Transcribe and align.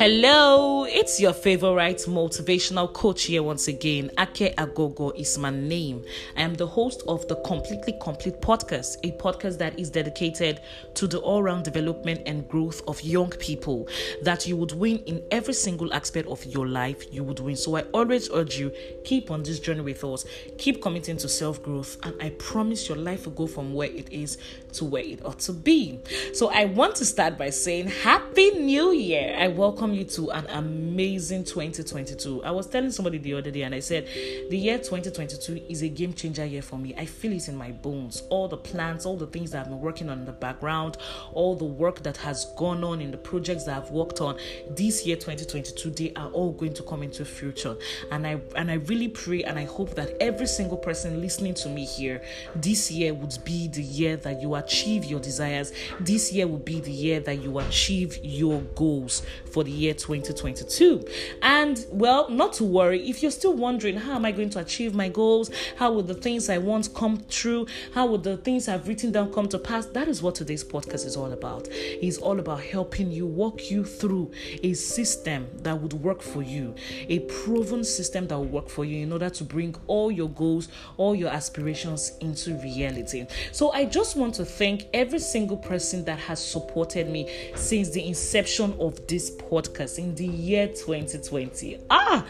Hello, 0.00 0.84
it's 0.84 1.20
your 1.20 1.34
favorite 1.34 1.98
motivational 2.08 2.90
coach 2.90 3.24
here 3.24 3.42
once 3.42 3.68
again. 3.68 4.10
Ake 4.18 4.56
Agogo 4.56 5.14
is 5.14 5.36
my 5.36 5.50
name. 5.50 6.02
I 6.38 6.40
am 6.40 6.54
the 6.54 6.66
host 6.66 7.02
of 7.06 7.28
the 7.28 7.36
Completely 7.36 7.92
Complete 8.00 8.40
podcast, 8.40 8.96
a 9.04 9.12
podcast 9.18 9.58
that 9.58 9.78
is 9.78 9.90
dedicated 9.90 10.62
to 10.94 11.06
the 11.06 11.18
all 11.18 11.42
round 11.42 11.64
development 11.64 12.22
and 12.24 12.48
growth 12.48 12.80
of 12.88 13.02
young 13.02 13.28
people 13.28 13.88
that 14.22 14.46
you 14.46 14.56
would 14.56 14.72
win 14.72 15.00
in 15.00 15.22
every 15.30 15.52
single 15.52 15.92
aspect 15.92 16.28
of 16.28 16.42
your 16.46 16.66
life. 16.66 17.04
You 17.12 17.22
would 17.24 17.40
win. 17.40 17.56
So 17.56 17.76
I 17.76 17.82
always 17.92 18.30
urge 18.32 18.58
you 18.58 18.72
keep 19.04 19.30
on 19.30 19.42
this 19.42 19.60
journey 19.60 19.82
with 19.82 20.02
us, 20.02 20.24
keep 20.56 20.80
committing 20.80 21.18
to 21.18 21.28
self 21.28 21.62
growth, 21.62 21.98
and 22.04 22.14
I 22.22 22.30
promise 22.30 22.88
your 22.88 22.96
life 22.96 23.26
will 23.26 23.34
go 23.34 23.46
from 23.46 23.74
where 23.74 23.90
it 23.90 24.10
is 24.10 24.38
to 24.72 24.86
where 24.86 25.02
it 25.04 25.22
ought 25.26 25.40
to 25.40 25.52
be. 25.52 26.00
So 26.32 26.48
I 26.50 26.64
want 26.64 26.96
to 26.96 27.04
start 27.04 27.36
by 27.36 27.50
saying 27.50 27.88
Happy 27.88 28.52
New 28.52 28.92
Year. 28.92 29.36
I 29.38 29.48
welcome 29.48 29.89
you 29.94 30.04
to 30.04 30.30
an 30.30 30.46
amazing 30.48 31.44
2022. 31.44 32.42
I 32.44 32.50
was 32.50 32.66
telling 32.66 32.90
somebody 32.90 33.18
the 33.18 33.34
other 33.34 33.50
day 33.50 33.62
and 33.62 33.74
I 33.74 33.80
said 33.80 34.06
the 34.50 34.56
year 34.56 34.78
2022 34.78 35.62
is 35.68 35.82
a 35.82 35.88
game 35.88 36.12
changer 36.14 36.44
year 36.44 36.62
for 36.62 36.78
me. 36.78 36.94
I 36.96 37.04
feel 37.04 37.32
it 37.32 37.48
in 37.48 37.56
my 37.56 37.70
bones. 37.70 38.22
All 38.30 38.48
the 38.48 38.56
plans, 38.56 39.06
all 39.06 39.16
the 39.16 39.26
things 39.26 39.50
that 39.52 39.60
I've 39.60 39.68
been 39.68 39.80
working 39.80 40.08
on 40.08 40.18
in 40.20 40.24
the 40.24 40.32
background, 40.32 40.96
all 41.32 41.54
the 41.54 41.64
work 41.64 42.02
that 42.02 42.16
has 42.18 42.46
gone 42.56 42.84
on 42.84 43.00
in 43.00 43.10
the 43.10 43.16
projects 43.16 43.64
that 43.64 43.76
I've 43.76 43.90
worked 43.90 44.20
on 44.20 44.38
this 44.70 45.06
year 45.06 45.16
2022, 45.16 45.90
they 45.90 46.12
are 46.14 46.30
all 46.30 46.52
going 46.52 46.74
to 46.74 46.82
come 46.82 47.02
into 47.02 47.24
future. 47.24 47.76
And 48.10 48.26
I 48.26 48.40
and 48.56 48.70
I 48.70 48.74
really 48.74 49.08
pray 49.08 49.44
and 49.44 49.58
I 49.58 49.64
hope 49.64 49.94
that 49.94 50.16
every 50.20 50.46
single 50.46 50.78
person 50.78 51.20
listening 51.20 51.54
to 51.54 51.68
me 51.68 51.84
here 51.84 52.22
this 52.54 52.90
year 52.90 53.14
would 53.14 53.38
be 53.44 53.68
the 53.68 53.82
year 53.82 54.16
that 54.18 54.40
you 54.40 54.54
achieve 54.54 55.04
your 55.04 55.20
desires. 55.20 55.72
This 56.00 56.32
year 56.32 56.46
will 56.46 56.58
be 56.58 56.80
the 56.80 56.92
year 56.92 57.20
that 57.20 57.42
you 57.42 57.58
achieve 57.58 58.18
your 58.22 58.60
goals 58.74 59.22
for 59.52 59.64
the 59.64 59.70
year 59.80 59.94
2022. 59.94 61.04
And 61.42 61.84
well, 61.90 62.28
not 62.28 62.52
to 62.54 62.64
worry, 62.64 63.08
if 63.08 63.22
you're 63.22 63.30
still 63.30 63.54
wondering, 63.54 63.96
how 63.96 64.14
am 64.16 64.24
I 64.24 64.32
going 64.32 64.50
to 64.50 64.60
achieve 64.60 64.94
my 64.94 65.08
goals? 65.08 65.50
How 65.76 65.92
will 65.92 66.02
the 66.02 66.14
things 66.14 66.48
I 66.48 66.58
want 66.58 66.94
come 66.94 67.24
true? 67.28 67.66
How 67.94 68.06
will 68.06 68.18
the 68.18 68.36
things 68.36 68.68
I've 68.68 68.86
written 68.86 69.12
down 69.12 69.32
come 69.32 69.48
to 69.48 69.58
pass? 69.58 69.86
That 69.86 70.08
is 70.08 70.22
what 70.22 70.34
today's 70.34 70.62
podcast 70.62 71.06
is 71.06 71.16
all 71.16 71.32
about. 71.32 71.68
It's 71.70 72.18
all 72.18 72.38
about 72.38 72.62
helping 72.62 73.10
you 73.10 73.26
walk 73.26 73.70
you 73.70 73.84
through 73.84 74.30
a 74.62 74.74
system 74.74 75.48
that 75.62 75.80
would 75.80 75.94
work 75.94 76.22
for 76.22 76.42
you, 76.42 76.74
a 77.08 77.20
proven 77.20 77.82
system 77.84 78.26
that 78.28 78.38
will 78.38 78.44
work 78.44 78.68
for 78.68 78.84
you 78.84 79.02
in 79.02 79.12
order 79.12 79.30
to 79.30 79.44
bring 79.44 79.74
all 79.86 80.10
your 80.10 80.28
goals, 80.28 80.68
all 80.96 81.14
your 81.14 81.30
aspirations 81.30 82.12
into 82.20 82.54
reality. 82.58 83.26
So 83.52 83.72
I 83.72 83.86
just 83.86 84.16
want 84.16 84.34
to 84.34 84.44
thank 84.44 84.86
every 84.92 85.18
single 85.18 85.56
person 85.56 86.04
that 86.04 86.18
has 86.18 86.44
supported 86.44 87.08
me 87.08 87.30
since 87.54 87.90
the 87.90 88.06
inception 88.06 88.74
of 88.78 89.06
this 89.06 89.30
podcast 89.30 89.69
in 89.78 90.14
the 90.14 90.26
year 90.26 90.66
2020. 90.68 91.78
Ah, 91.90 92.26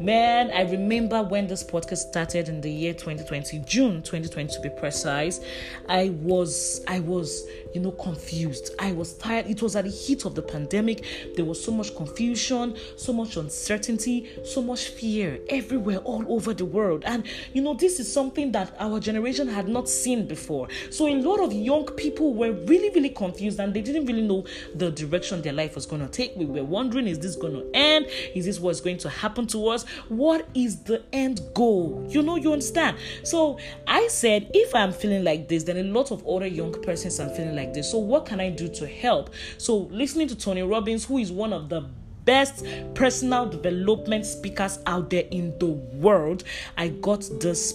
man, 0.00 0.50
I 0.50 0.62
remember 0.62 1.22
when 1.22 1.46
this 1.46 1.62
podcast 1.62 1.98
started 1.98 2.48
in 2.48 2.60
the 2.60 2.70
year 2.70 2.92
2020, 2.92 3.58
June 3.66 4.02
2020 4.02 4.54
to 4.54 4.60
be 4.60 4.70
precise. 4.70 5.40
I 5.88 6.10
was, 6.10 6.82
I 6.86 7.00
was, 7.00 7.46
you 7.74 7.80
know, 7.80 7.90
confused. 7.90 8.74
I 8.78 8.92
was 8.92 9.14
tired. 9.14 9.46
It 9.46 9.60
was 9.60 9.76
at 9.76 9.84
the 9.84 9.90
heat 9.90 10.24
of 10.24 10.34
the 10.34 10.42
pandemic. 10.42 11.04
There 11.36 11.44
was 11.44 11.62
so 11.62 11.72
much 11.72 11.94
confusion, 11.94 12.76
so 12.96 13.12
much 13.12 13.36
uncertainty, 13.36 14.30
so 14.44 14.62
much 14.62 14.88
fear 14.88 15.40
everywhere, 15.48 15.98
all 15.98 16.24
over 16.28 16.54
the 16.54 16.64
world. 16.64 17.02
And 17.06 17.26
you 17.52 17.62
know, 17.62 17.74
this 17.74 18.00
is 18.00 18.10
something 18.10 18.52
that 18.52 18.74
our 18.78 19.00
generation 19.00 19.48
had 19.48 19.68
not 19.68 19.88
seen 19.88 20.26
before. 20.26 20.68
So 20.90 21.08
a 21.08 21.16
lot 21.16 21.40
of 21.40 21.52
young 21.52 21.86
people 21.86 22.34
were 22.34 22.52
really, 22.52 22.90
really 22.90 23.10
confused 23.10 23.58
and 23.58 23.74
they 23.74 23.82
didn't 23.82 24.06
really 24.06 24.22
know 24.22 24.44
the 24.74 24.90
direction 24.90 25.42
their 25.42 25.52
life 25.52 25.74
was 25.74 25.86
going 25.86 26.02
to 26.02 26.08
take. 26.08 26.36
We 26.36 26.44
were 26.46 26.64
wondering, 26.84 27.08
is 27.08 27.18
this 27.18 27.34
going 27.34 27.54
to 27.54 27.66
end? 27.72 28.06
Is 28.34 28.44
this 28.44 28.60
what's 28.60 28.80
going 28.80 28.98
to 28.98 29.08
happen 29.08 29.46
to 29.48 29.68
us? 29.68 29.84
What 30.08 30.46
is 30.54 30.82
the 30.82 31.02
end 31.12 31.40
goal? 31.54 32.06
You 32.10 32.22
know, 32.22 32.36
you 32.36 32.52
understand. 32.52 32.98
So 33.22 33.58
I 33.86 34.06
said, 34.08 34.50
if 34.52 34.74
I'm 34.74 34.92
feeling 34.92 35.24
like 35.24 35.48
this, 35.48 35.64
then 35.64 35.78
a 35.78 35.82
lot 35.82 36.10
of 36.10 36.26
other 36.26 36.46
young 36.46 36.72
persons 36.82 37.18
are 37.20 37.30
feeling 37.30 37.56
like 37.56 37.72
this. 37.72 37.90
So 37.90 37.98
what 37.98 38.26
can 38.26 38.38
I 38.38 38.50
do 38.50 38.68
to 38.68 38.86
help? 38.86 39.30
So 39.56 39.78
listening 39.90 40.28
to 40.28 40.36
Tony 40.36 40.62
Robbins, 40.62 41.06
who 41.06 41.18
is 41.18 41.32
one 41.32 41.54
of 41.54 41.70
the 41.70 41.86
best 42.26 42.64
personal 42.94 43.46
development 43.46 44.26
speakers 44.26 44.78
out 44.86 45.08
there 45.08 45.24
in 45.30 45.58
the 45.58 45.66
world, 45.66 46.44
I 46.76 46.88
got 46.88 47.26
this 47.40 47.74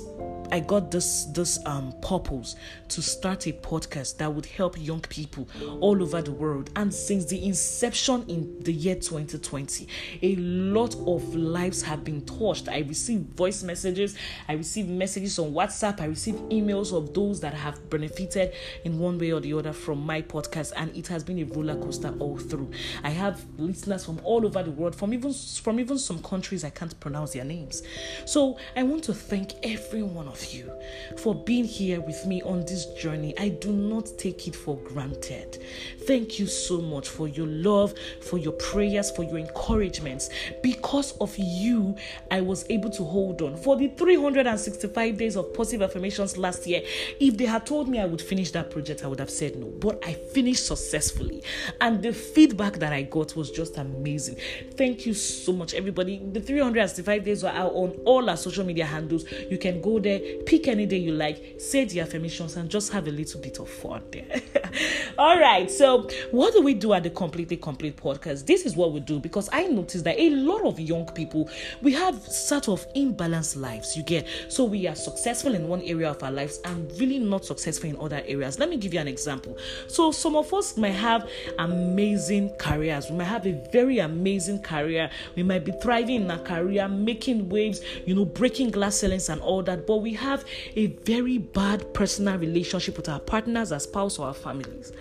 I 0.52 0.60
got 0.60 0.92
this 0.92 1.26
this 1.26 1.60
um 1.66 1.94
purpose 2.02 2.56
to 2.90 3.02
start 3.02 3.46
a 3.48 3.54
podcast 3.54 4.18
that 4.18 4.34
would 4.34 4.46
help 4.46 4.76
young 4.80 5.02
people 5.02 5.48
all 5.80 6.02
over 6.02 6.22
the 6.22 6.32
world. 6.32 6.72
And 6.76 6.94
since 6.94 7.26
the 7.26 7.46
inception 7.46 8.26
in 8.28 8.60
the 8.62 8.74
year 8.74 8.96
2020, 8.96 9.88
a 10.24 10.36
lot 10.38 10.96
of 10.96 11.36
lives 11.36 11.82
have 11.84 12.04
been 12.04 12.26
touched. 12.26 12.68
I 12.68 12.80
receive 12.80 13.20
voice 13.20 13.62
messages, 13.64 14.16
I 14.48 14.54
receive 14.54 14.88
messages 14.88 15.38
on 15.38 15.54
WhatsApp, 15.54 16.02
I 16.02 16.06
receive 16.06 16.36
emails 16.50 16.96
of 16.96 17.14
those 17.14 17.40
that 17.42 17.54
have 17.54 17.90
benefited 17.90 18.54
in 18.84 18.98
one 18.98 19.20
way 19.20 19.32
or 19.32 19.40
the 19.40 19.54
other 19.54 19.74
from 19.74 20.06
my 20.06 20.22
podcast, 20.22 20.74
and 20.76 20.96
it 20.96 21.08
has 21.08 21.24
been 21.24 21.40
a 21.40 21.44
roller 21.46 21.76
coaster 21.76 22.14
all 22.20 22.38
through. 22.38 22.72
I 23.04 23.10
have 23.10 23.46
listeners 23.58 24.06
from 24.06 24.20
all 24.24 24.46
over 24.46 24.64
the 24.64 24.72
world, 24.72 24.96
from 24.96 25.14
even 25.14 25.34
from 25.34 25.80
even 25.80 25.98
some 26.00 26.22
countries 26.24 26.64
I 26.64 26.70
can't 26.72 27.00
pronounce 27.00 27.34
their 27.34 27.46
names. 27.46 27.84
So 28.26 28.58
I 28.76 28.84
want 28.84 29.04
to 29.06 29.14
thank 29.14 29.54
every 29.64 30.04
one 30.04 30.28
of 30.28 30.39
you 30.54 30.72
for 31.18 31.36
being 31.36 31.66
here 31.66 32.02
with 32.02 32.26
me 32.26 32.42
on 32.44 32.62
this 32.62 32.86
journey. 32.94 33.34
I 33.38 33.50
do 33.50 33.72
not 33.72 34.12
take 34.18 34.48
it 34.48 34.56
for 34.56 34.78
granted. 34.78 35.62
Thank 36.02 36.40
you 36.40 36.48
so 36.48 36.82
much 36.82 37.08
for 37.08 37.28
your 37.28 37.48
love, 37.48 37.94
for 38.22 38.38
your 38.38 38.54
prayers, 38.54 39.12
for 39.12 39.24
your 39.24 39.38
encouragements. 39.38 40.30
Because 40.64 41.18
of 41.20 41.38
you, 41.38 41.96
I 42.32 42.42
was 42.42 42.66
able 42.70 42.90
to 42.92 43.04
hold 43.04 43.42
on. 43.42 43.58
For 43.58 43.76
the 43.76 43.90
365 43.90 45.18
days 45.18 45.36
of 45.36 45.54
positive 45.54 45.82
affirmations 45.82 46.38
last 46.38 46.66
year, 46.68 46.82
if 47.20 47.38
they 47.38 47.46
had 47.46 47.66
told 47.66 47.88
me 47.88 48.00
I 48.00 48.06
would 48.06 48.22
finish 48.22 48.52
that 48.52 48.72
project, 48.72 49.04
I 49.04 49.08
would 49.08 49.20
have 49.20 49.30
said 49.30 49.56
no. 49.56 49.68
But 49.68 50.04
I 50.06 50.14
finished 50.14 50.66
successfully. 50.66 51.44
And 51.82 52.02
the 52.02 52.14
feedback 52.14 52.80
that 52.80 52.94
I 52.94 53.04
got 53.04 53.36
was 53.36 53.52
just 53.52 53.78
amazing. 53.78 54.38
Thank 54.76 55.06
you 55.06 55.14
so 55.14 55.54
much, 55.54 55.74
everybody. 55.74 56.22
The 56.32 56.40
365 56.40 57.24
days 57.24 57.44
are 57.44 57.54
out 57.54 57.74
on 57.74 57.92
all 58.06 58.30
our 58.30 58.38
social 58.38 58.66
media 58.66 58.86
handles. 58.86 59.26
You 59.50 59.58
can 59.58 59.82
go 59.82 60.00
there, 60.00 60.20
pick 60.46 60.68
any 60.68 60.86
day 60.86 60.98
you 60.98 61.12
like, 61.12 61.56
say 61.58 61.86
the 61.86 62.02
affirmations, 62.02 62.56
and 62.58 62.70
just 62.70 62.92
have 62.94 63.08
a 63.08 63.12
little 63.12 63.40
bit 63.42 63.60
of 63.60 63.70
fun 63.70 64.04
there. 64.12 64.42
all 65.20 65.38
right. 65.38 65.70
So, 65.70 66.08
what 66.32 66.54
do 66.54 66.62
we 66.62 66.74
do 66.74 66.94
at 66.94 67.04
the 67.04 67.10
Completely 67.10 67.58
Complete 67.58 67.98
podcast? 67.98 68.46
This 68.46 68.66
is 68.66 68.78
what 68.78 68.94
we 68.94 69.02
do 69.02 69.20
because 69.20 69.50
I 69.52 69.68
noticed 69.68 70.06
that 70.06 70.18
a 70.18 70.30
lot 70.30 70.62
of 70.62 70.80
young 70.80 71.06
people 71.08 71.50
we 71.82 71.92
have 71.92 72.16
sort 72.22 72.70
of 72.70 72.88
imbalanced 72.94 73.58
lives. 73.58 73.98
You 73.98 74.04
get 74.04 74.26
so 74.48 74.64
we 74.64 74.88
are 74.88 74.96
successful 74.96 75.56
in 75.56 75.68
one 75.68 75.82
area 75.82 76.10
of 76.10 76.24
our 76.24 76.32
lives 76.32 76.62
and 76.64 76.90
really 76.98 77.20
not 77.20 77.44
successful 77.44 77.90
in 77.90 77.98
other 78.00 78.24
areas. 78.26 78.60
Let 78.60 78.70
me 78.70 78.78
give 78.78 78.94
you 78.94 79.02
an 79.02 79.10
example. 79.10 79.58
So, 79.90 80.14
some 80.14 80.38
of 80.38 80.54
us 80.54 80.78
might 80.78 80.92
have 80.92 81.30
amazing 81.58 82.52
careers. 82.58 83.10
We 83.10 83.18
might 83.18 83.26
have 83.26 83.46
a 83.46 83.62
very 83.74 84.00
amazing 84.00 84.62
career. 84.62 85.10
We 85.36 85.44
might 85.44 85.66
be 85.66 85.74
thriving 85.74 86.22
in 86.22 86.32
our 86.32 86.40
career, 86.40 86.88
making 86.88 87.50
waves, 87.50 87.82
you 88.06 88.16
know, 88.16 88.24
breaking 88.24 88.72
glass 88.72 88.96
ceilings 88.96 89.28
and 89.28 89.42
all 89.42 89.64
that. 89.64 89.86
But 89.86 89.98
we 89.98 90.14
have 90.14 90.46
a 90.78 90.88
very 90.88 91.40
bad 91.40 91.94
personal 91.94 92.38
relationship 92.38 92.96
with 92.96 93.10
our 93.10 93.20
partners, 93.20 93.74
our 93.74 93.82
spouse, 93.82 94.18
or 94.18 94.28
our 94.28 94.34
families. 94.34 94.94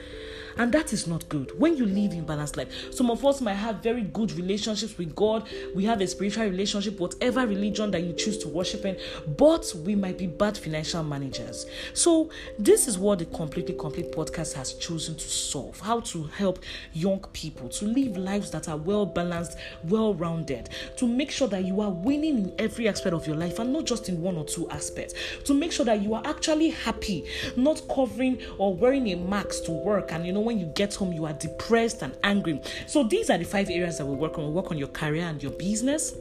And 0.58 0.72
that 0.72 0.92
is 0.92 1.06
not 1.06 1.28
good 1.28 1.52
when 1.58 1.76
you 1.76 1.86
live 1.86 2.12
in 2.12 2.26
balanced 2.26 2.56
life. 2.56 2.92
Some 2.92 3.12
of 3.12 3.24
us 3.24 3.40
might 3.40 3.54
have 3.54 3.76
very 3.76 4.02
good 4.02 4.32
relationships 4.32 4.98
with 4.98 5.14
God. 5.14 5.48
We 5.74 5.84
have 5.84 6.00
a 6.00 6.06
spiritual 6.08 6.44
relationship, 6.46 6.98
whatever 6.98 7.46
religion 7.46 7.92
that 7.92 8.02
you 8.02 8.12
choose 8.12 8.38
to 8.38 8.48
worship 8.48 8.84
in, 8.84 8.98
but 9.36 9.72
we 9.84 9.94
might 9.94 10.18
be 10.18 10.26
bad 10.26 10.58
financial 10.58 11.04
managers. 11.04 11.66
So, 11.94 12.30
this 12.58 12.88
is 12.88 12.98
what 12.98 13.20
the 13.20 13.26
Completely 13.26 13.74
Complete 13.74 14.10
podcast 14.10 14.54
has 14.54 14.72
chosen 14.74 15.14
to 15.14 15.28
solve 15.28 15.78
how 15.78 16.00
to 16.00 16.24
help 16.24 16.58
young 16.92 17.20
people 17.32 17.68
to 17.68 17.84
live 17.84 18.16
lives 18.16 18.50
that 18.50 18.68
are 18.68 18.76
well 18.76 19.06
balanced, 19.06 19.56
well 19.84 20.12
rounded, 20.12 20.70
to 20.96 21.06
make 21.06 21.30
sure 21.30 21.46
that 21.48 21.64
you 21.64 21.80
are 21.80 21.90
winning 21.90 22.38
in 22.38 22.54
every 22.58 22.88
aspect 22.88 23.14
of 23.14 23.26
your 23.28 23.36
life 23.36 23.60
and 23.60 23.72
not 23.72 23.84
just 23.84 24.08
in 24.08 24.20
one 24.20 24.36
or 24.36 24.44
two 24.44 24.68
aspects, 24.70 25.14
to 25.44 25.54
make 25.54 25.70
sure 25.70 25.86
that 25.86 26.02
you 26.02 26.14
are 26.14 26.22
actually 26.24 26.70
happy, 26.70 27.24
not 27.56 27.80
covering 27.94 28.38
or 28.58 28.74
wearing 28.74 29.12
a 29.12 29.14
mask 29.14 29.64
to 29.64 29.70
work 29.70 30.10
and 30.12 30.26
you 30.26 30.32
know 30.32 30.47
when 30.48 30.58
you 30.58 30.66
get 30.66 30.94
home, 30.94 31.12
you 31.12 31.26
are 31.26 31.34
depressed 31.34 32.00
and 32.00 32.16
angry. 32.24 32.60
So, 32.86 33.04
these 33.04 33.28
are 33.28 33.36
the 33.36 33.44
five 33.44 33.68
areas 33.68 33.98
that 33.98 34.06
we 34.06 34.16
work 34.16 34.38
on. 34.38 34.46
We 34.46 34.52
work 34.52 34.70
on 34.70 34.78
your 34.78 34.88
career 34.88 35.26
and 35.26 35.42
your 35.42 35.52
business 35.52 36.14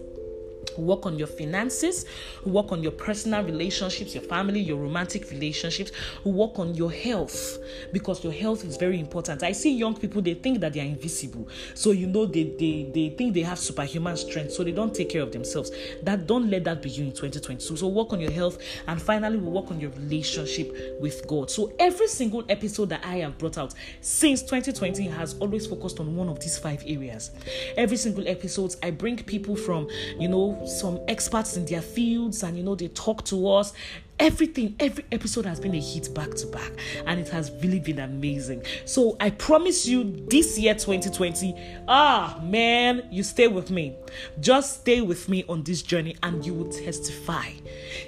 work 0.77 1.05
on 1.05 1.17
your 1.17 1.27
finances, 1.27 2.05
work 2.45 2.71
on 2.71 2.83
your 2.83 2.91
personal 2.91 3.43
relationships, 3.43 4.13
your 4.13 4.23
family, 4.23 4.59
your 4.59 4.77
romantic 4.77 5.29
relationships, 5.31 5.91
work 6.23 6.59
on 6.59 6.75
your 6.75 6.91
health 6.91 7.57
because 7.93 8.23
your 8.23 8.33
health 8.33 8.63
is 8.63 8.77
very 8.77 8.99
important. 8.99 9.43
I 9.43 9.51
see 9.51 9.75
young 9.75 9.95
people, 9.95 10.21
they 10.21 10.33
think 10.33 10.59
that 10.61 10.73
they 10.73 10.81
are 10.81 10.85
invisible. 10.85 11.47
So, 11.73 11.91
you 11.91 12.07
know, 12.07 12.25
they, 12.25 12.43
they, 12.43 12.89
they 12.93 13.09
think 13.09 13.33
they 13.33 13.41
have 13.41 13.59
superhuman 13.59 14.17
strength, 14.17 14.53
so 14.53 14.63
they 14.63 14.71
don't 14.71 14.93
take 14.93 15.09
care 15.09 15.21
of 15.21 15.31
themselves. 15.31 15.71
That 16.03 16.27
don't 16.27 16.49
let 16.49 16.63
that 16.65 16.81
be 16.81 16.89
you 16.89 17.05
in 17.05 17.11
2022. 17.11 17.77
So, 17.77 17.87
work 17.87 18.13
on 18.13 18.19
your 18.19 18.31
health 18.31 18.57
and 18.87 19.01
finally, 19.01 19.37
we 19.37 19.49
work 19.49 19.71
on 19.71 19.79
your 19.79 19.91
relationship 19.91 20.99
with 20.99 21.25
God. 21.27 21.49
So, 21.49 21.73
every 21.79 22.07
single 22.07 22.43
episode 22.49 22.89
that 22.89 23.05
I 23.05 23.17
have 23.17 23.37
brought 23.37 23.57
out 23.57 23.73
since 24.01 24.41
2020 24.41 25.03
has 25.07 25.35
always 25.39 25.67
focused 25.67 25.99
on 25.99 26.15
one 26.15 26.29
of 26.29 26.39
these 26.39 26.57
five 26.57 26.83
areas. 26.85 27.31
Every 27.75 27.97
single 27.97 28.27
episode, 28.27 28.75
I 28.83 28.91
bring 28.91 29.17
people 29.17 29.55
from, 29.55 29.87
you 30.19 30.27
know, 30.27 30.56
some 30.65 30.99
experts 31.07 31.57
in 31.57 31.65
their 31.65 31.81
fields 31.81 32.43
and 32.43 32.57
you 32.57 32.63
know 32.63 32.75
they 32.75 32.87
talk 32.89 33.23
to 33.25 33.49
us 33.49 33.73
everything 34.19 34.75
every 34.79 35.05
episode 35.11 35.45
has 35.45 35.59
been 35.59 35.75
a 35.75 35.79
hit 35.79 36.13
back 36.13 36.31
to 36.31 36.47
back 36.47 36.71
and 37.05 37.19
it 37.19 37.29
has 37.29 37.51
really 37.61 37.79
been 37.79 37.99
amazing. 37.99 38.63
So 38.85 39.15
i 39.19 39.29
promise 39.29 39.85
you 39.85 40.25
this 40.29 40.57
year 40.57 40.73
2020 40.73 41.53
ah 41.87 42.39
man 42.43 43.07
you 43.11 43.23
stay 43.23 43.47
with 43.47 43.69
me. 43.69 43.95
Just 44.39 44.81
stay 44.81 45.01
with 45.01 45.29
me 45.29 45.43
on 45.47 45.63
this 45.63 45.81
journey 45.81 46.15
and 46.23 46.45
you 46.45 46.53
will 46.53 46.71
testify. 46.71 47.51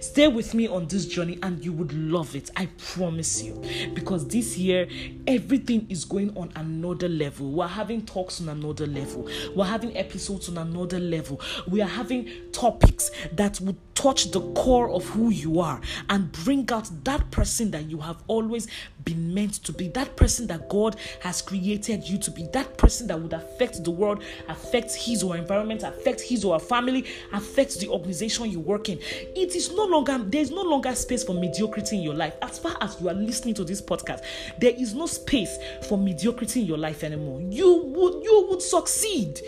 Stay 0.01 0.27
with 0.27 0.53
me 0.53 0.67
on 0.67 0.87
this 0.87 1.05
journey 1.05 1.37
and 1.43 1.63
you 1.63 1.73
would 1.73 1.93
love 1.93 2.35
it 2.35 2.49
i 2.55 2.67
promise 2.77 3.43
you. 3.43 3.61
Because 3.93 4.27
this 4.27 4.57
year 4.57 4.87
everything 5.27 5.85
is 5.89 6.05
going 6.05 6.35
on 6.37 6.51
another 6.55 7.07
level. 7.07 7.51
We're 7.51 7.67
having 7.67 8.05
talks 8.05 8.41
on 8.41 8.49
another 8.49 8.87
level. 8.87 9.29
We're 9.55 9.65
having 9.65 9.95
episodes 9.95 10.49
on 10.49 10.57
another 10.57 10.99
level. 10.99 11.39
We 11.67 11.81
are 11.81 11.87
having 11.87 12.29
topics 12.51 13.11
that 13.33 13.59
would 13.61 13.77
touch 13.99 14.31
the 14.31 14.39
core 14.53 14.89
of 14.91 15.03
who 15.09 15.29
you 15.29 15.59
are 15.59 15.81
and 16.09 16.31
bring 16.31 16.71
out 16.71 16.89
that 17.03 17.29
person 17.31 17.69
that 17.69 17.89
you 17.89 17.99
have 17.99 18.23
always 18.27 18.65
been 19.03 19.33
meant 19.33 19.55
to 19.55 19.73
be, 19.73 19.89
that 19.89 20.15
person 20.15 20.47
that 20.47 20.69
God 20.69 20.95
has 21.19 21.41
created 21.41 22.07
you 22.07 22.17
to 22.19 22.31
be, 22.31 22.47
that 22.53 22.77
person 22.77 23.07
that 23.07 23.19
would 23.19 23.33
affect 23.33 23.83
the 23.83 23.91
world, 23.91 24.23
affect 24.47 24.95
his 24.95 25.21
or 25.21 25.35
environment, 25.35 25.83
affect 25.83 26.21
his 26.21 26.45
or 26.45 26.57
family, 26.61 27.05
affect 27.33 27.77
the 27.81 27.89
organization 27.89 28.49
you 28.49 28.61
work 28.61 28.87
in. 28.87 28.99
It 29.01 29.55
is 29.55 29.73
no 29.73 29.83
longer, 29.83 30.17
there's 30.17 30.51
no 30.51 30.61
longer 30.61 30.95
space 30.95 31.25
for 31.25 31.33
mediocrity 31.33 31.97
in 31.97 32.03
your 32.03 32.15
life. 32.15 32.35
As 32.41 32.57
far 32.57 32.77
as 32.79 33.01
you 33.01 33.09
are 33.09 33.13
listening 33.13 33.53
to 33.55 33.65
this 33.65 33.81
podcast, 33.81 34.23
there 34.59 34.73
is 34.77 34.93
no 34.93 35.07
space 35.07 35.57
for 35.89 35.97
mediocrity 35.97 36.61
in 36.61 36.67
your 36.67 36.77
life 36.77 37.03
anymore. 37.03 37.41
You 37.41 37.83
would 37.83 38.23
you 38.23 38.47
would 38.49 38.61
succeed 38.61 39.41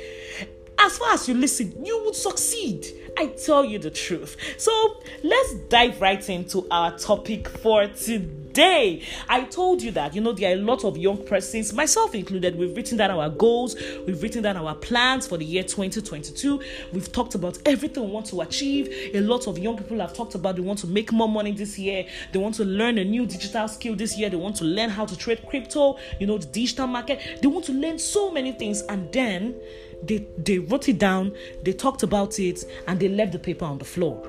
as 0.83 0.97
far 0.97 1.13
as 1.13 1.27
you 1.27 1.35
listen, 1.35 1.73
you 1.85 2.01
would 2.05 2.15
succeed. 2.15 2.87
I 3.17 3.27
tell 3.27 3.63
you 3.63 3.77
the 3.77 3.91
truth. 3.91 4.37
So 4.57 4.97
let's 5.23 5.53
dive 5.69 6.01
right 6.01 6.27
into 6.29 6.67
our 6.71 6.97
topic 6.97 7.47
for 7.47 7.87
today. 7.87 9.03
I 9.29 9.43
told 9.43 9.81
you 9.81 9.91
that, 9.91 10.15
you 10.15 10.21
know, 10.21 10.31
there 10.31 10.51
are 10.51 10.59
a 10.59 10.61
lot 10.61 10.83
of 10.83 10.97
young 10.97 11.23
persons, 11.25 11.73
myself 11.73 12.15
included, 12.15 12.55
we've 12.57 12.75
written 12.75 12.97
down 12.97 13.11
our 13.11 13.29
goals, 13.29 13.75
we've 14.07 14.21
written 14.23 14.43
down 14.43 14.57
our 14.57 14.75
plans 14.75 15.27
for 15.27 15.37
the 15.37 15.45
year 15.45 15.63
2022. 15.63 16.61
We've 16.93 17.11
talked 17.11 17.35
about 17.35 17.59
everything 17.65 18.05
we 18.05 18.11
want 18.11 18.25
to 18.27 18.41
achieve. 18.41 18.89
A 19.13 19.21
lot 19.21 19.47
of 19.47 19.59
young 19.59 19.77
people 19.77 19.99
have 19.99 20.13
talked 20.13 20.35
about 20.35 20.55
they 20.55 20.61
want 20.61 20.79
to 20.79 20.87
make 20.87 21.11
more 21.11 21.29
money 21.29 21.51
this 21.51 21.77
year, 21.77 22.05
they 22.31 22.39
want 22.39 22.55
to 22.55 22.65
learn 22.65 22.97
a 22.97 23.03
new 23.03 23.25
digital 23.25 23.67
skill 23.67 23.95
this 23.95 24.17
year, 24.17 24.29
they 24.29 24.37
want 24.37 24.55
to 24.57 24.63
learn 24.63 24.89
how 24.89 25.05
to 25.05 25.17
trade 25.17 25.45
crypto, 25.47 25.97
you 26.19 26.27
know, 26.27 26.37
the 26.37 26.47
digital 26.47 26.87
market. 26.87 27.39
They 27.41 27.47
want 27.47 27.65
to 27.65 27.73
learn 27.73 27.99
so 27.99 28.31
many 28.31 28.53
things, 28.53 28.81
and 28.83 29.11
then 29.11 29.55
they 30.03 30.25
they 30.37 30.59
wrote 30.59 30.89
it 30.89 30.97
down, 30.99 31.33
they 31.63 31.73
talked 31.73 32.03
about 32.03 32.39
it, 32.39 32.65
and 32.87 32.99
they 32.99 33.07
left 33.07 33.31
the 33.31 33.39
paper 33.39 33.65
on 33.65 33.77
the 33.77 33.85
floor. 33.85 34.21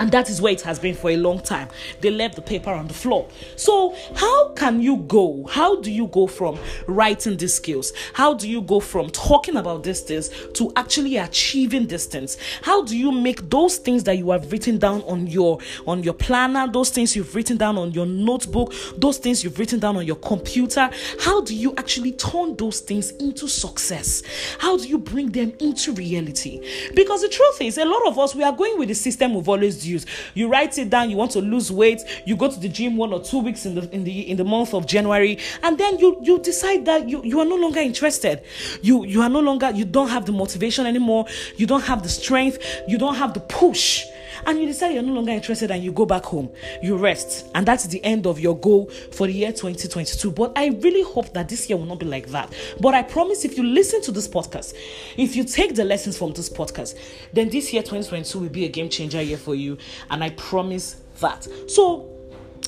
And 0.00 0.10
that 0.12 0.30
is 0.30 0.40
where 0.40 0.54
it 0.54 0.62
has 0.62 0.78
been 0.78 0.94
for 0.94 1.10
a 1.10 1.16
long 1.18 1.40
time. 1.40 1.68
They 2.00 2.10
left 2.10 2.34
the 2.34 2.40
paper 2.40 2.70
on 2.70 2.88
the 2.88 2.94
floor. 2.94 3.28
So, 3.56 3.94
how 4.16 4.48
can 4.54 4.80
you 4.80 4.96
go? 4.96 5.46
How 5.46 5.78
do 5.78 5.92
you 5.92 6.06
go 6.06 6.26
from 6.26 6.58
writing 6.86 7.36
these 7.36 7.52
skills? 7.52 7.92
How 8.14 8.32
do 8.32 8.48
you 8.48 8.62
go 8.62 8.80
from 8.80 9.10
talking 9.10 9.56
about 9.56 9.82
these 9.82 10.00
things 10.00 10.30
to 10.54 10.72
actually 10.74 11.18
achieving 11.18 11.86
things? 11.86 12.38
How 12.62 12.82
do 12.82 12.96
you 12.96 13.12
make 13.12 13.50
those 13.50 13.76
things 13.76 14.02
that 14.04 14.16
you 14.16 14.30
have 14.30 14.50
written 14.50 14.78
down 14.78 15.02
on 15.02 15.26
your 15.26 15.58
on 15.86 16.02
your 16.02 16.14
planner, 16.14 16.66
those 16.66 16.88
things 16.88 17.14
you've 17.14 17.34
written 17.34 17.58
down 17.58 17.76
on 17.76 17.92
your 17.92 18.06
notebook, 18.06 18.72
those 18.96 19.18
things 19.18 19.44
you've 19.44 19.58
written 19.58 19.80
down 19.80 19.98
on 19.98 20.06
your 20.06 20.16
computer? 20.16 20.88
How 21.20 21.42
do 21.42 21.54
you 21.54 21.74
actually 21.76 22.12
turn 22.12 22.56
those 22.56 22.80
things 22.80 23.10
into 23.10 23.46
success? 23.48 24.22
How 24.60 24.78
do 24.78 24.88
you 24.88 24.96
bring 24.96 25.30
them 25.30 25.52
into 25.60 25.92
reality? 25.92 26.66
Because 26.94 27.20
the 27.20 27.28
truth 27.28 27.60
is, 27.60 27.76
a 27.76 27.84
lot 27.84 28.06
of 28.06 28.18
us 28.18 28.34
we 28.34 28.42
are 28.42 28.52
going 28.52 28.78
with 28.78 28.88
the 28.88 28.94
system 28.94 29.34
we've 29.34 29.46
always 29.46 29.89
use. 29.90 30.06
You 30.34 30.48
write 30.48 30.78
it 30.78 30.90
down, 30.90 31.10
you 31.10 31.16
want 31.16 31.32
to 31.32 31.40
lose 31.40 31.70
weight, 31.70 32.02
you 32.24 32.36
go 32.36 32.50
to 32.50 32.58
the 32.58 32.68
gym 32.68 32.96
one 32.96 33.12
or 33.12 33.22
two 33.22 33.38
weeks 33.38 33.66
in 33.66 33.74
the 33.74 33.90
in 33.94 34.04
the 34.04 34.30
in 34.30 34.36
the 34.36 34.44
month 34.44 34.74
of 34.74 34.86
January, 34.86 35.38
and 35.62 35.76
then 35.78 35.98
you 35.98 36.18
you 36.22 36.38
decide 36.38 36.84
that 36.86 37.08
you, 37.08 37.22
you 37.24 37.40
are 37.40 37.44
no 37.44 37.56
longer 37.56 37.80
interested. 37.80 38.42
You 38.82 39.04
you 39.04 39.22
are 39.22 39.28
no 39.28 39.40
longer 39.40 39.70
you 39.70 39.84
don't 39.84 40.08
have 40.08 40.26
the 40.26 40.32
motivation 40.32 40.86
anymore, 40.86 41.26
you 41.56 41.66
don't 41.66 41.82
have 41.82 42.02
the 42.02 42.08
strength, 42.08 42.58
you 42.88 42.98
don't 42.98 43.16
have 43.16 43.34
the 43.34 43.40
push 43.40 44.06
and 44.46 44.58
you 44.58 44.66
decide 44.66 44.94
you're 44.94 45.02
no 45.02 45.12
longer 45.12 45.32
interested 45.32 45.70
and 45.70 45.82
you 45.82 45.92
go 45.92 46.06
back 46.06 46.24
home, 46.24 46.50
you 46.82 46.96
rest, 46.96 47.46
and 47.54 47.66
that's 47.66 47.86
the 47.86 48.02
end 48.04 48.26
of 48.26 48.38
your 48.40 48.58
goal 48.58 48.86
for 49.12 49.26
the 49.26 49.32
year 49.32 49.52
2022. 49.52 50.30
But 50.30 50.52
I 50.56 50.68
really 50.68 51.02
hope 51.02 51.32
that 51.34 51.48
this 51.48 51.68
year 51.68 51.76
will 51.76 51.86
not 51.86 51.98
be 51.98 52.06
like 52.06 52.28
that. 52.28 52.52
But 52.80 52.94
I 52.94 53.02
promise 53.02 53.44
if 53.44 53.56
you 53.56 53.64
listen 53.64 54.02
to 54.02 54.12
this 54.12 54.28
podcast, 54.28 54.74
if 55.16 55.36
you 55.36 55.44
take 55.44 55.74
the 55.74 55.84
lessons 55.84 56.16
from 56.18 56.32
this 56.32 56.48
podcast, 56.48 56.96
then 57.32 57.48
this 57.48 57.72
year 57.72 57.82
2022 57.82 58.38
will 58.38 58.48
be 58.48 58.64
a 58.64 58.68
game 58.68 58.88
changer 58.88 59.22
year 59.22 59.38
for 59.38 59.54
you, 59.54 59.78
and 60.10 60.22
I 60.22 60.30
promise 60.30 61.00
that. 61.20 61.46
So 61.68 62.19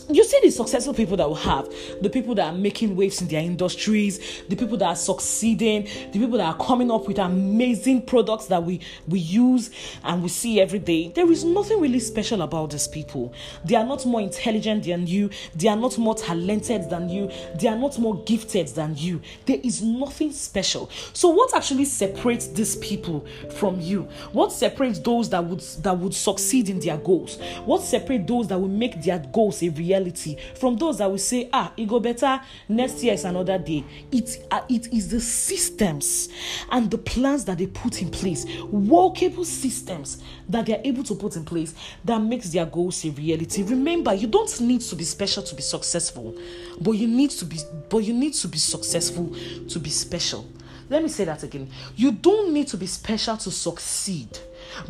you 0.09 0.25
see 0.25 0.41
the 0.43 0.51
successful 0.51 0.93
people 0.95 1.17
that 1.17 1.29
we 1.29 1.37
have 1.37 1.69
the 2.03 2.11
people 2.11 2.35
that 2.35 2.53
are 2.53 2.57
making 2.57 2.97
waves 2.97 3.23
in 3.23 3.29
their 3.29 3.43
industries 3.43 4.43
the 4.49 4.57
people 4.57 4.77
that 4.77 4.87
are 4.87 4.97
succeeding 4.97 5.85
the 5.85 6.19
people 6.19 6.39
that 6.39 6.47
are 6.47 6.67
coming 6.67 6.91
up 6.91 7.07
with 7.07 7.19
amazing 7.19 8.03
products 8.05 8.47
that 8.47 8.63
we 8.63 8.81
we 9.07 9.19
use 9.19 9.71
and 10.05 10.23
we 10.23 10.29
see 10.29 10.61
every 10.61 10.79
day. 10.79 11.09
There 11.09 11.31
is 11.31 11.45
nothing 11.45 11.81
really 11.81 12.01
special 12.01 12.43
about 12.43 12.71
these 12.71 12.89
people. 12.89 13.33
They 13.65 13.77
are 13.77 13.85
not 13.85 14.05
more 14.07 14.21
intelligent 14.21 14.85
than 14.85 15.07
you. 15.07 15.31
They 15.55 15.69
are 15.69 15.77
not 15.77 15.99
more 15.99 16.15
talented 16.15 16.91
than 16.91 17.09
you. 17.09 17.31
They 17.61 17.69
are 17.69 17.77
not 17.77 17.99
more 17.99 18.23
gifted 18.25 18.69
than 18.69 18.97
you. 18.97 19.21
There 19.47 19.59
is 19.63 19.83
nothing 19.83 20.33
special. 20.33 20.91
So 21.13 21.29
what 21.29 21.55
actually 21.55 21.85
separates 21.85 22.49
these 22.49 22.77
people 22.77 23.27
from 23.57 23.81
you? 23.81 24.03
What 24.33 24.53
separates 24.53 24.99
those 24.99 25.29
that 25.31 25.45
would 25.45 25.61
that 25.61 25.99
would 25.99 26.15
succeed 26.15 26.69
in 26.69 26.81
their 26.81 26.97
goals? 26.97 27.39
What 27.65 27.83
separates 27.83 28.29
those 28.29 28.49
that 28.49 28.59
will 28.59 28.69
make 28.69 29.03
their 29.03 29.19
goals 29.19 29.63
a 29.63 29.69
reality 29.83 30.37
from 30.59 30.77
those 30.77 30.99
that 30.99 31.11
will 31.11 31.19
say, 31.19 31.49
ah, 31.53 31.73
it 31.77 31.89
go 31.89 32.01
better 32.01 32.41
next 32.69 33.03
year 33.03 33.15
is 33.15 33.25
another 33.25 33.59
day. 33.59 33.85
It, 34.11 34.47
uh, 34.51 34.63
it 34.69 34.93
is 34.93 35.09
the 35.11 35.21
systems 35.21 36.29
and 36.71 36.91
the 36.91 36.99
plans 36.99 37.45
that 37.47 37.59
they 37.59 37.67
put 37.67 38.03
in 38.03 38.11
place, 38.11 38.47
workable 38.71 39.45
systems 39.45 40.23
that 40.49 40.67
they 40.67 40.77
are 40.77 40.83
able 40.85 41.03
to 41.05 41.15
put 41.15 41.37
in 41.37 41.45
place 41.45 41.75
that 42.05 42.19
makes 42.21 42.51
their 42.51 42.67
goals 42.67 43.05
a 43.05 43.11
reality. 43.11 43.63
Remember, 43.63 44.15
you 44.15 44.27
don't 44.27 44.61
need 44.61 44.81
to 44.83 44.97
be 44.97 45.05
special 45.05 45.43
to 45.43 45.55
be 45.55 45.63
successful, 45.63 46.37
but 46.81 46.93
you 46.93 47.09
need 47.09 47.31
to 47.31 47.45
be, 47.45 47.59
but 47.89 47.99
you 47.99 48.15
need 48.15 48.35
to 48.35 48.49
be 48.49 48.59
successful 48.59 49.35
to 49.69 49.79
be 49.79 49.91
special. 49.91 50.47
Let 50.89 51.03
me 51.03 51.09
say 51.09 51.25
that 51.25 51.43
again. 51.43 51.71
You 51.97 52.13
don't 52.13 52.53
need 52.53 52.69
to 52.69 52.77
be 52.77 52.87
special 52.87 53.37
to 53.39 53.51
succeed 53.51 54.39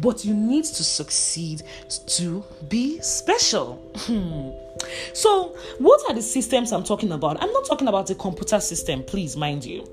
but 0.01 0.25
you 0.25 0.35
need 0.35 0.65
to 0.65 0.85
succeed 0.85 1.63
to 2.07 2.45
be 2.69 3.01
special. 3.01 3.75
Hmm. 3.97 4.51
So, 5.13 5.57
what 5.79 6.01
are 6.09 6.15
the 6.15 6.23
systems 6.23 6.73
I'm 6.73 6.83
talking 6.83 7.13
about? 7.13 7.43
I'm 7.43 7.53
not 7.53 7.67
talking 7.67 7.89
about 7.89 8.11
a 8.11 8.15
computer 8.15 8.59
system, 8.61 9.03
please 9.03 9.37
mind 9.37 9.65
you. 9.65 9.89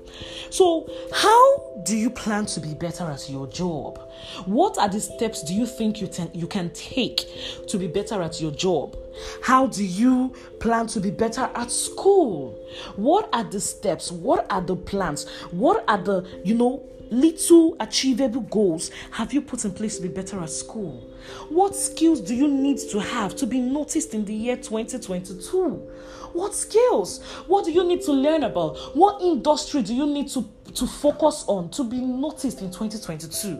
So, 0.50 0.90
how 1.14 1.82
do 1.84 1.96
you 1.96 2.10
plan 2.10 2.46
to 2.46 2.60
be 2.60 2.74
better 2.74 3.04
at 3.04 3.28
your 3.28 3.46
job? 3.46 3.98
What 4.46 4.78
are 4.78 4.88
the 4.88 5.00
steps 5.00 5.42
do 5.42 5.54
you 5.54 5.66
think 5.66 6.00
you, 6.00 6.06
ten- 6.06 6.30
you 6.34 6.46
can 6.46 6.70
take 6.70 7.26
to 7.68 7.78
be 7.78 7.86
better 7.86 8.22
at 8.22 8.40
your 8.40 8.50
job? 8.50 8.96
How 9.42 9.66
do 9.66 9.84
you 9.84 10.34
plan 10.60 10.86
to 10.88 11.00
be 11.00 11.10
better 11.10 11.50
at 11.54 11.70
school? 11.70 12.52
What 12.96 13.28
are 13.32 13.44
the 13.44 13.60
steps? 13.60 14.10
What 14.10 14.46
are 14.50 14.62
the 14.62 14.76
plans? 14.76 15.28
What 15.50 15.84
are 15.88 15.98
the, 15.98 16.26
you 16.44 16.54
know, 16.54 16.82
little 17.10 17.76
achievable 17.80 18.42
goals 18.42 18.90
have 19.10 19.32
you 19.32 19.42
put 19.42 19.64
in 19.64 19.72
place 19.72 19.96
to 19.96 20.02
be 20.02 20.08
better 20.08 20.40
at 20.40 20.50
school? 20.50 21.06
What 21.48 21.76
skills 21.76 22.20
do 22.20 22.34
you 22.34 22.48
need 22.48 22.78
to 22.90 23.00
have 23.00 23.36
to 23.36 23.46
be 23.46 23.60
noticed 23.60 24.14
in 24.14 24.24
the 24.24 24.34
year 24.34 24.56
2022? 24.56 25.90
What 26.32 26.54
skills? 26.54 27.22
What 27.46 27.64
do 27.64 27.72
you 27.72 27.84
need 27.84 28.02
to 28.02 28.12
learn 28.12 28.44
about? 28.44 28.76
What 28.96 29.20
industry 29.20 29.82
do 29.82 29.94
you 29.94 30.06
need 30.06 30.28
to 30.30 30.48
to 30.74 30.86
focus 30.86 31.44
on 31.46 31.68
to 31.70 31.84
be 31.84 32.00
noticed 32.00 32.60
in 32.60 32.70
2022? 32.70 33.54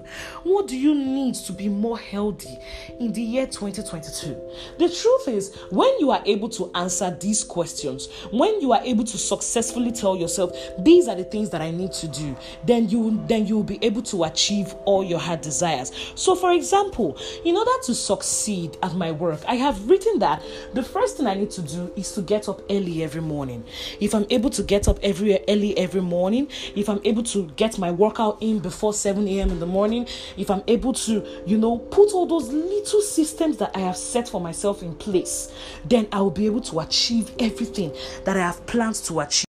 What 0.44 0.68
do 0.68 0.76
you 0.76 0.94
need 0.94 1.34
to 1.34 1.52
be 1.52 1.68
more 1.68 1.98
healthy 1.98 2.56
in 2.98 3.12
the 3.12 3.22
year 3.22 3.46
2022? 3.46 4.40
The 4.78 4.88
truth 4.88 5.28
is, 5.28 5.56
when 5.70 5.98
you 5.98 6.10
are 6.10 6.22
able 6.24 6.48
to 6.50 6.70
answer 6.74 7.16
these 7.20 7.44
questions, 7.44 8.08
when 8.30 8.60
you 8.60 8.72
are 8.72 8.80
able 8.82 9.04
to 9.04 9.18
successfully 9.18 9.92
tell 9.92 10.16
yourself, 10.16 10.56
these 10.78 11.08
are 11.08 11.16
the 11.16 11.24
things 11.24 11.50
that 11.50 11.60
I 11.60 11.70
need 11.70 11.92
to 11.94 12.08
do, 12.08 12.36
then 12.64 12.88
you 12.88 13.22
then 13.26 13.46
you'll 13.46 13.64
be 13.64 13.78
able 13.82 14.02
to 14.02 14.24
achieve 14.24 14.72
all 14.84 15.04
your 15.04 15.18
heart 15.18 15.42
desires. 15.42 15.92
So, 16.14 16.34
for 16.34 16.52
example, 16.52 17.18
in 17.44 17.56
order 17.56 17.70
to 17.84 17.94
succeed 17.94 18.76
at 18.82 18.94
my 18.94 19.10
work, 19.10 19.40
I 19.46 19.56
have 19.56 19.88
written 19.88 20.18
that 20.20 20.42
the 20.74 20.82
first 20.82 21.16
thing 21.16 21.26
I 21.26 21.34
need 21.34 21.50
to 21.52 21.62
do 21.62 21.92
is 21.96 22.12
to 22.12 22.22
get 22.22 22.48
up 22.48 22.59
early 22.68 23.02
every 23.02 23.22
morning. 23.22 23.64
If 24.00 24.14
I'm 24.14 24.26
able 24.30 24.50
to 24.50 24.62
get 24.62 24.88
up 24.88 24.98
every 25.02 25.38
early 25.48 25.76
every 25.78 26.00
morning, 26.00 26.48
if 26.74 26.88
I'm 26.88 27.00
able 27.04 27.22
to 27.24 27.46
get 27.56 27.78
my 27.78 27.90
workout 27.90 28.38
in 28.40 28.58
before 28.58 28.92
7 28.92 29.26
a.m. 29.28 29.50
in 29.50 29.60
the 29.60 29.66
morning, 29.66 30.06
if 30.36 30.50
I'm 30.50 30.62
able 30.66 30.92
to, 30.92 31.24
you 31.46 31.58
know, 31.58 31.78
put 31.78 32.12
all 32.12 32.26
those 32.26 32.48
little 32.48 33.02
systems 33.02 33.56
that 33.58 33.70
I 33.74 33.80
have 33.80 33.96
set 33.96 34.28
for 34.28 34.40
myself 34.40 34.82
in 34.82 34.94
place, 34.94 35.52
then 35.84 36.08
I 36.12 36.20
will 36.20 36.30
be 36.30 36.46
able 36.46 36.60
to 36.62 36.80
achieve 36.80 37.32
everything 37.38 37.94
that 38.24 38.36
I 38.36 38.40
have 38.40 38.64
planned 38.66 38.96
to 38.96 39.20
achieve 39.20 39.46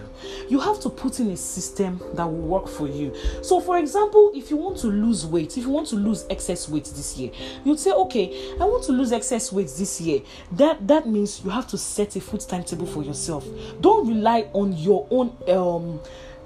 you 0.49 0.59
have 0.59 0.79
to 0.81 0.89
put 0.89 1.19
in 1.19 1.29
a 1.29 1.37
system 1.37 2.01
that 2.13 2.25
will 2.25 2.41
work 2.41 2.67
for 2.67 2.87
you. 2.87 3.15
So, 3.41 3.61
for 3.61 3.77
example, 3.77 4.31
if 4.33 4.49
you 4.49 4.57
want 4.57 4.77
to 4.79 4.87
lose 4.87 5.25
weight, 5.25 5.57
if 5.57 5.63
you 5.63 5.69
want 5.69 5.87
to 5.89 5.95
lose 5.95 6.25
excess 6.29 6.67
weight 6.67 6.85
this 6.85 7.17
year, 7.17 7.31
you'd 7.63 7.79
say, 7.79 7.91
okay, 7.91 8.53
I 8.59 8.65
want 8.65 8.83
to 8.85 8.91
lose 8.91 9.11
excess 9.11 9.51
weight 9.51 9.71
this 9.77 10.01
year. 10.01 10.21
That 10.53 10.87
that 10.87 11.07
means 11.07 11.43
you 11.43 11.49
have 11.51 11.67
to 11.67 11.77
set 11.77 12.15
a 12.15 12.21
food 12.21 12.41
timetable 12.41 12.87
for 12.87 13.03
yourself. 13.03 13.47
Don't 13.79 14.07
rely 14.07 14.49
on 14.53 14.73
your 14.73 15.07
own 15.11 15.35
um 15.47 15.99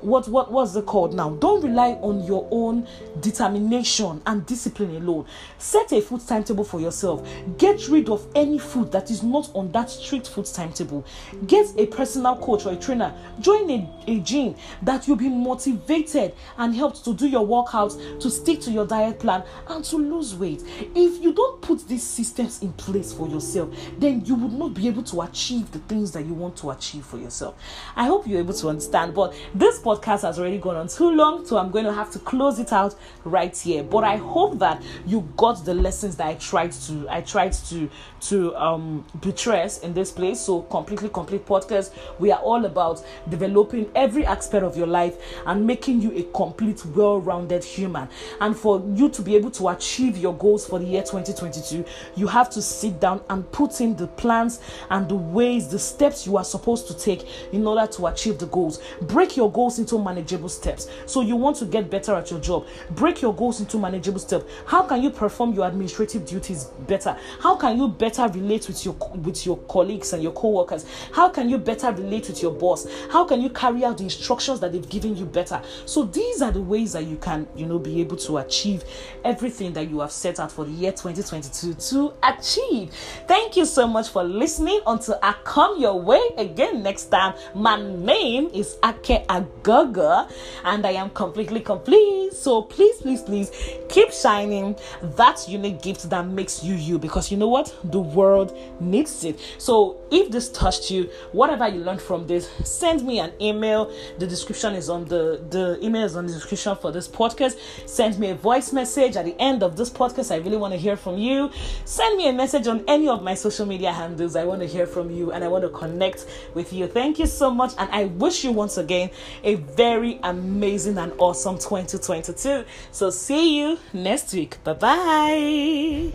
what 0.03 0.27
what 0.27 0.51
what's 0.51 0.75
it 0.75 0.85
called 0.85 1.13
now? 1.13 1.31
Don't 1.31 1.63
rely 1.63 1.93
on 2.01 2.23
your 2.23 2.47
own 2.51 2.87
determination 3.21 4.21
and 4.25 4.45
discipline 4.45 4.95
alone. 4.95 5.25
Set 5.57 5.91
a 5.91 6.01
food 6.01 6.25
timetable 6.27 6.63
for 6.63 6.79
yourself. 6.79 7.27
Get 7.57 7.87
rid 7.87 8.09
of 8.09 8.25
any 8.35 8.59
food 8.59 8.91
that 8.91 9.09
is 9.09 9.23
not 9.23 9.49
on 9.53 9.71
that 9.71 9.89
strict 9.89 10.29
food 10.29 10.45
timetable. 10.45 11.05
Get 11.47 11.67
a 11.77 11.85
personal 11.87 12.35
coach 12.37 12.65
or 12.65 12.73
a 12.73 12.75
trainer. 12.75 13.13
Join 13.39 13.69
a, 13.69 13.89
a 14.07 14.19
gym 14.19 14.55
that 14.81 15.07
you'll 15.07 15.17
be 15.17 15.29
motivated 15.29 16.33
and 16.57 16.75
helped 16.75 17.03
to 17.05 17.13
do 17.13 17.27
your 17.27 17.45
workouts 17.45 18.19
to 18.19 18.29
stick 18.29 18.59
to 18.61 18.71
your 18.71 18.85
diet 18.85 19.19
plan 19.19 19.43
and 19.67 19.83
to 19.85 19.97
lose 19.97 20.35
weight. 20.35 20.63
If 20.95 21.21
you 21.23 21.33
don't 21.33 21.61
put 21.61 21.87
these 21.87 22.03
systems 22.03 22.61
in 22.61 22.73
place 22.73 23.13
for 23.13 23.27
yourself 23.27 23.73
then 23.97 24.23
you 24.25 24.35
would 24.35 24.53
not 24.53 24.73
be 24.73 24.87
able 24.87 25.03
to 25.03 25.21
achieve 25.21 25.71
the 25.71 25.79
things 25.79 26.11
that 26.11 26.25
you 26.25 26.33
want 26.33 26.57
to 26.57 26.71
achieve 26.71 27.05
for 27.05 27.17
yourself. 27.17 27.55
I 27.95 28.05
hope 28.05 28.27
you're 28.27 28.39
able 28.39 28.53
to 28.53 28.69
understand 28.69 29.13
but 29.13 29.33
this 29.53 29.79
podcast 29.93 30.21
has 30.21 30.39
already 30.39 30.57
gone 30.57 30.75
on 30.75 30.87
too 30.87 31.11
long, 31.11 31.45
so 31.45 31.57
I'm 31.57 31.71
going 31.71 31.85
to 31.85 31.93
have 31.93 32.11
to 32.11 32.19
close 32.19 32.59
it 32.59 32.73
out 32.73 32.95
right 33.23 33.55
here. 33.55 33.83
But 33.83 34.03
I 34.03 34.17
hope 34.17 34.59
that 34.59 34.81
you 35.05 35.27
got 35.37 35.63
the 35.65 35.73
lessons 35.73 36.15
that 36.17 36.27
I 36.27 36.35
tried 36.35 36.71
to 36.71 37.07
I 37.09 37.21
tried 37.21 37.53
to 37.69 37.89
to 38.21 38.55
um 38.55 39.05
buttress 39.15 39.79
in 39.79 39.93
this 39.93 40.11
place. 40.11 40.39
So 40.39 40.63
completely 40.63 41.09
complete 41.09 41.45
podcast. 41.45 41.91
We 42.19 42.31
are 42.31 42.39
all 42.39 42.65
about 42.65 43.03
developing 43.29 43.89
every 43.95 44.25
aspect 44.25 44.63
of 44.63 44.75
your 44.77 44.87
life 44.87 45.17
and 45.45 45.65
making 45.65 46.01
you 46.01 46.11
a 46.17 46.23
complete, 46.35 46.85
well-rounded 46.85 47.63
human. 47.63 48.07
And 48.41 48.55
for 48.57 48.83
you 48.95 49.09
to 49.09 49.21
be 49.21 49.35
able 49.35 49.51
to 49.51 49.69
achieve 49.69 50.17
your 50.17 50.33
goals 50.33 50.65
for 50.65 50.79
the 50.79 50.85
year 50.85 51.01
2022, 51.01 51.85
you 52.15 52.27
have 52.27 52.49
to 52.51 52.61
sit 52.61 52.99
down 52.99 53.21
and 53.29 53.49
put 53.51 53.81
in 53.81 53.95
the 53.95 54.07
plans 54.07 54.59
and 54.89 55.07
the 55.07 55.15
ways, 55.15 55.69
the 55.69 55.79
steps 55.79 56.25
you 56.25 56.37
are 56.37 56.43
supposed 56.43 56.87
to 56.87 56.97
take 56.97 57.27
in 57.53 57.65
order 57.67 57.91
to 57.93 58.07
achieve 58.07 58.39
the 58.39 58.45
goals. 58.47 58.81
Break 59.01 59.37
your 59.37 59.51
goals 59.51 59.79
into 59.83 60.03
manageable 60.03 60.49
steps. 60.49 60.89
So 61.05 61.21
you 61.21 61.35
want 61.35 61.57
to 61.57 61.65
get 61.65 61.89
better 61.89 62.15
at 62.15 62.31
your 62.31 62.39
job. 62.39 62.67
Break 62.91 63.21
your 63.21 63.33
goals 63.35 63.59
into 63.59 63.77
manageable 63.77 64.19
steps. 64.19 64.45
How 64.65 64.83
can 64.83 65.03
you 65.03 65.09
perform 65.09 65.53
your 65.53 65.67
administrative 65.67 66.25
duties 66.25 66.65
better? 66.87 67.17
How 67.39 67.55
can 67.55 67.77
you 67.77 67.87
better 67.87 68.27
relate 68.27 68.67
with 68.67 68.83
your 68.85 68.95
with 69.23 69.45
your 69.45 69.57
colleagues 69.57 70.13
and 70.13 70.23
your 70.23 70.31
co-workers? 70.31 70.85
How 71.11 71.29
can 71.29 71.49
you 71.49 71.57
better 71.57 71.91
relate 71.91 72.27
with 72.27 72.41
your 72.41 72.51
boss? 72.51 72.87
How 73.11 73.25
can 73.25 73.41
you 73.41 73.49
carry 73.49 73.83
out 73.83 73.97
the 73.97 74.05
instructions 74.05 74.59
that 74.61 74.71
they've 74.71 74.89
given 74.89 75.15
you 75.15 75.25
better? 75.25 75.61
So 75.85 76.05
these 76.05 76.41
are 76.41 76.51
the 76.51 76.61
ways 76.61 76.93
that 76.93 77.05
you 77.05 77.17
can, 77.17 77.47
you 77.55 77.65
know, 77.65 77.79
be 77.79 77.99
able 78.01 78.17
to 78.17 78.37
achieve 78.37 78.83
everything 79.23 79.73
that 79.73 79.89
you 79.89 79.99
have 79.99 80.11
set 80.11 80.39
out 80.39 80.51
for 80.51 80.65
the 80.65 80.71
year 80.71 80.91
2022 80.91 81.73
to 81.73 82.13
achieve. 82.23 82.93
Thank 83.27 83.57
you 83.57 83.65
so 83.65 83.87
much 83.87 84.09
for 84.09 84.23
listening. 84.23 84.79
Until 84.87 85.19
I 85.21 85.35
come 85.43 85.79
your 85.79 85.99
way 86.01 86.21
again 86.37 86.83
next 86.83 87.05
time, 87.05 87.35
my 87.53 87.81
name 87.81 88.49
is 88.53 88.77
Ake 88.83 89.25
Aga 89.29 89.62
Gaga, 89.63 90.27
and 90.65 90.85
I 90.85 90.91
am 90.91 91.09
completely 91.11 91.61
complete. 91.61 92.33
So 92.33 92.61
please, 92.61 92.97
please, 92.97 93.21
please 93.21 93.51
keep 93.89 94.11
shining 94.11 94.75
that 95.15 95.47
unique 95.47 95.81
gift 95.81 96.09
that 96.09 96.27
makes 96.27 96.63
you 96.63 96.75
you 96.75 96.99
because 96.99 97.31
you 97.31 97.37
know 97.37 97.47
what? 97.47 97.73
The 97.85 97.99
world 97.99 98.57
needs 98.79 99.23
it. 99.23 99.39
So 99.57 100.01
if 100.11 100.31
this 100.31 100.49
touched 100.49 100.91
you, 100.91 101.09
whatever 101.31 101.67
you 101.67 101.79
learned 101.79 102.01
from 102.01 102.27
this, 102.27 102.49
send 102.63 103.05
me 103.05 103.19
an 103.19 103.31
email. 103.41 103.91
The 104.19 104.27
description 104.27 104.73
is 104.75 104.89
on 104.89 105.05
the 105.05 105.43
the 105.49 105.79
email 105.81 106.03
is 106.03 106.15
on 106.15 106.27
the 106.27 106.33
description 106.33 106.75
for 106.75 106.91
this 106.91 107.07
podcast. 107.07 107.57
Send 107.85 108.19
me 108.19 108.29
a 108.31 108.35
voice 108.35 108.73
message 108.73 109.15
at 109.15 109.25
the 109.25 109.39
end 109.39 109.63
of 109.63 109.77
this 109.77 109.89
podcast. 109.89 110.31
I 110.31 110.37
really 110.37 110.57
want 110.57 110.73
to 110.73 110.79
hear 110.79 110.97
from 110.97 111.17
you. 111.17 111.51
Send 111.85 112.17
me 112.17 112.27
a 112.29 112.33
message 112.33 112.67
on 112.67 112.83
any 112.87 113.07
of 113.07 113.23
my 113.23 113.33
social 113.33 113.65
media 113.65 113.91
handles. 113.91 114.35
I 114.35 114.43
want 114.43 114.61
to 114.61 114.67
hear 114.67 114.85
from 114.85 115.09
you 115.11 115.31
and 115.31 115.43
I 115.43 115.47
want 115.47 115.63
to 115.63 115.69
connect 115.69 116.25
with 116.53 116.73
you. 116.73 116.87
Thank 116.87 117.19
you 117.19 117.27
so 117.27 117.51
much, 117.51 117.73
and 117.77 117.89
I 117.91 118.05
wish 118.05 118.43
you 118.43 118.51
once 118.51 118.77
again 118.77 119.09
a 119.53 119.57
very 119.57 120.19
amazing 120.23 120.97
and 120.97 121.13
awesome 121.17 121.57
2022. 121.57 122.65
So, 122.91 123.09
see 123.09 123.59
you 123.59 123.79
next 123.93 124.33
week. 124.33 124.63
Bye 124.63 124.73
bye. 124.73 126.13